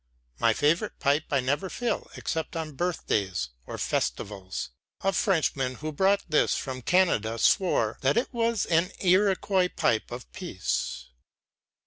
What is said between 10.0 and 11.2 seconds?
of peace.